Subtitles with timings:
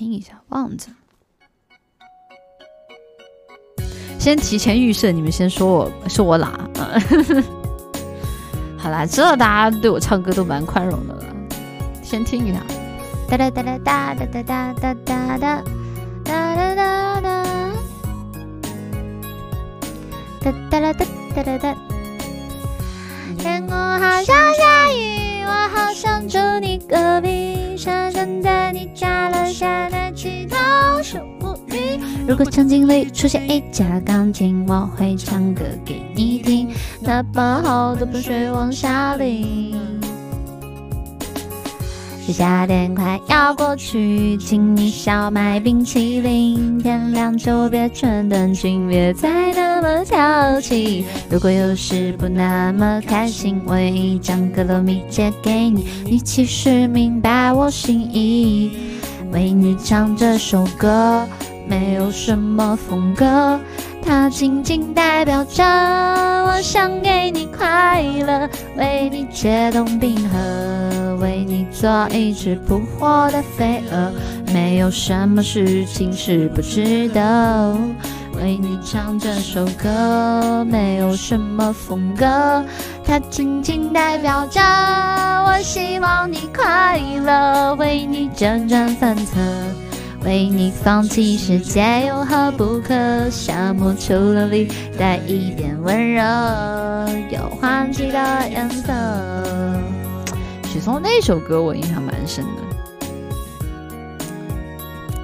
[0.00, 0.96] 听一下，忘记了。
[4.18, 6.50] 先提前预设，你们先说我说我懒。
[8.80, 11.22] 好啦，知道大家对我唱歌都蛮宽容的了。
[12.02, 12.62] 先听一下。
[13.28, 15.62] 哒哒哒哒哒哒哒哒哒哒哒
[16.24, 17.44] 哒哒哒哒。
[20.40, 21.04] 哒哒哒
[21.34, 21.76] 哒哒哒。
[23.36, 27.29] 天空好像下雨，我好想住你隔壁，
[32.30, 36.68] 如果场景里出现一架钢琴，我会唱歌给你听，
[37.00, 39.74] 哪怕好多盆水往下淋。
[42.28, 46.78] 夏天快要过去，请你少买冰淇淋。
[46.78, 51.04] 天亮就别穿短裙别再那么淘气。
[51.28, 58.70] 如果有时不那么开心，我愿意将格罗米借给你，你其实明白我心意。
[59.32, 61.26] 为你唱这首歌，
[61.70, 63.60] 没有什么风格。
[64.02, 74.12] 它仅仅代表着我想给你快乐，为你解冻冰河，为你做一只扑火的飞蛾。
[74.52, 77.78] 没有什么事情是不值得。
[78.32, 82.64] 为你唱这首歌，没有什么风格，
[83.04, 89.38] 它仅仅代表着我希望你快乐，为你辗转反侧。
[90.24, 93.30] 为你放弃世界有何不可？
[93.30, 96.22] 夏末秋凉里带一点温柔，
[97.30, 98.92] 有换季的颜色。
[100.64, 102.50] 许嵩那首歌我印象蛮深的。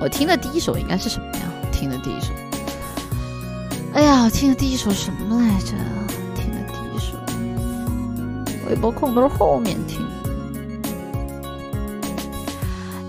[0.00, 1.42] 我听的第一首应该是什么呀？
[1.70, 2.32] 听的第一首，
[3.92, 5.74] 哎呀，我听的第一首什么来着？
[6.34, 7.18] 听的第一首，
[8.70, 10.00] 微博空都是后面听。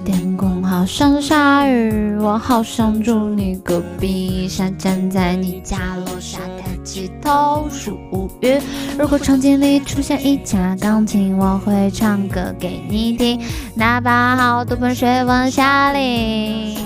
[0.07, 8.57] 天空好像下雨，我好想住你隔壁，想站在你家楼下抬起头数乌云。
[8.97, 13.41] 如果场景里出现一架钢琴，我会唱歌给你听，
[13.75, 16.77] 哪怕好多盆水往下淋，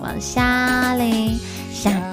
[0.00, 1.38] 往下淋。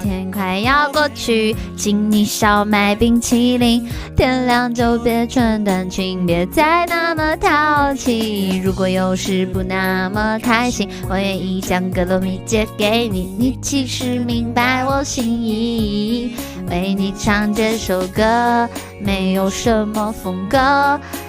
[0.08, 3.86] 天快要过去，请你少买冰淇淋。
[4.16, 8.58] 天亮就别穿短裙别再那么淘气。
[8.64, 16.34] 如果有时不那么开心，我愿意将格罗米借给你，你其实明白我心意。
[16.70, 18.66] 为你唱这首歌，
[19.02, 20.58] 没有什么风格。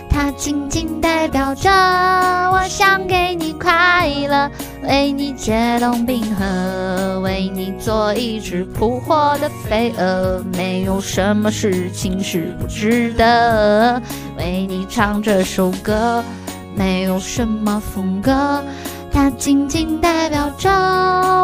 [0.09, 4.50] 它仅仅代表着我想给你快乐，
[4.84, 10.44] 为你解冻冰河，为你做一只扑火的飞蛾。
[10.58, 14.02] 没有什么事情是不值得，
[14.38, 16.24] 为你唱这首歌，
[16.75, 18.64] 没有什么风格。
[19.12, 20.69] 它仅仅代表着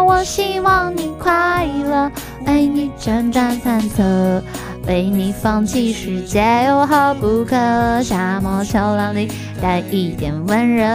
[0.06, 2.12] 我希望你快乐，
[2.46, 4.42] 为你辗转反侧。
[4.88, 8.04] 为你放弃世界有何不可？
[8.04, 10.86] 夏末秋凉里带一点温热。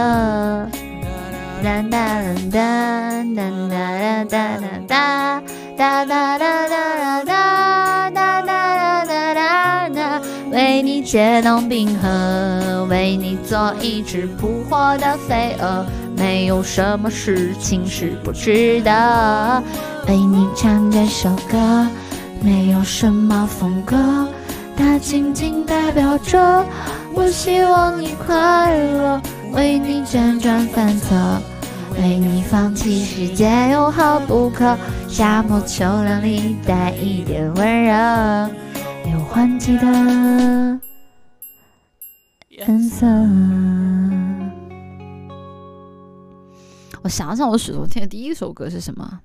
[1.61, 10.21] 哒哒哒哒哒哒哒哒哒哒哒哒哒哒哒哒哒哒。
[10.51, 15.85] 为你解冻冰河，为你做一只扑火的飞蛾。
[16.15, 19.61] 没有什么事情是不值得。
[20.07, 21.87] 为你唱这首歌。
[22.43, 23.95] 没有什么风格，
[24.75, 26.65] 它仅仅代表着
[27.13, 29.21] 我希望你快乐，
[29.53, 31.39] 为你辗转反侧，
[31.97, 34.75] 为你放弃世界有何不可？
[35.07, 38.49] 夏末秋凉里带一点温热，
[39.13, 40.79] 有换季的
[42.49, 43.05] 颜色。
[47.03, 49.21] 我想想，我许嵩听的第一首歌是什么？